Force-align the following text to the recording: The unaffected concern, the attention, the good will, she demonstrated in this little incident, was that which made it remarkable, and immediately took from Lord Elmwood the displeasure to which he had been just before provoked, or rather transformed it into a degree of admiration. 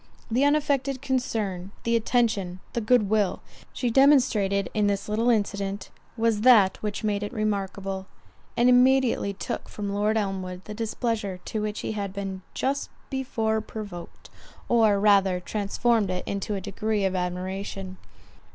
The 0.31 0.43
unaffected 0.43 0.99
concern, 1.03 1.69
the 1.83 1.95
attention, 1.95 2.59
the 2.73 2.81
good 2.81 3.07
will, 3.07 3.43
she 3.71 3.91
demonstrated 3.91 4.67
in 4.73 4.87
this 4.87 5.07
little 5.07 5.29
incident, 5.29 5.91
was 6.17 6.41
that 6.41 6.77
which 6.81 7.03
made 7.03 7.21
it 7.21 7.31
remarkable, 7.31 8.07
and 8.57 8.67
immediately 8.67 9.31
took 9.31 9.69
from 9.69 9.93
Lord 9.93 10.17
Elmwood 10.17 10.65
the 10.65 10.73
displeasure 10.73 11.39
to 11.45 11.61
which 11.61 11.81
he 11.81 11.91
had 11.91 12.13
been 12.13 12.41
just 12.55 12.89
before 13.11 13.61
provoked, 13.61 14.31
or 14.67 14.99
rather 14.99 15.39
transformed 15.39 16.09
it 16.09 16.23
into 16.25 16.55
a 16.55 16.61
degree 16.61 17.05
of 17.05 17.15
admiration. 17.15 17.97